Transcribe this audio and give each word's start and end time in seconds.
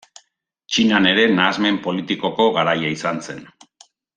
Txinan 0.75 1.09
ere 1.09 1.27
nahasmen 1.35 1.77
politikoko 1.89 2.49
garaia 2.59 2.91
izan 2.99 3.25
zen. 3.29 3.45